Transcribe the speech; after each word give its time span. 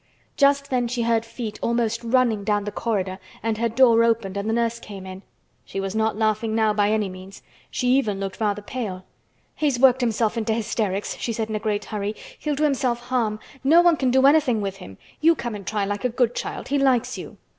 Just 0.35 0.71
then 0.71 0.87
she 0.87 1.03
heard 1.03 1.25
feet 1.25 1.59
almost 1.61 2.03
running 2.03 2.43
down 2.43 2.63
the 2.63 2.71
corridor 2.71 3.19
and 3.43 3.59
her 3.59 3.69
door 3.69 4.03
opened 4.03 4.35
and 4.35 4.49
the 4.49 4.53
nurse 4.53 4.79
came 4.79 5.05
in. 5.05 5.21
She 5.63 5.79
was 5.79 5.93
not 5.93 6.17
laughing 6.17 6.55
now 6.55 6.73
by 6.73 6.89
any 6.91 7.07
means. 7.07 7.43
She 7.69 7.87
even 7.89 8.19
looked 8.19 8.39
rather 8.41 8.63
pale. 8.63 9.05
"He's 9.53 9.77
worked 9.79 10.01
himself 10.01 10.37
into 10.39 10.55
hysterics," 10.55 11.17
she 11.17 11.31
said 11.31 11.49
in 11.49 11.55
a 11.55 11.59
great 11.59 11.85
hurry. 11.85 12.15
"He'll 12.39 12.55
do 12.55 12.63
himself 12.63 12.99
harm. 13.09 13.39
No 13.63 13.81
one 13.83 13.95
can 13.95 14.09
do 14.09 14.25
anything 14.25 14.59
with 14.59 14.77
him. 14.77 14.97
You 15.19 15.35
come 15.35 15.53
and 15.53 15.67
try, 15.67 15.85
like 15.85 16.03
a 16.03 16.09
good 16.09 16.33
child. 16.33 16.69
He 16.69 16.79
likes 16.79 17.19
you." 17.19 17.37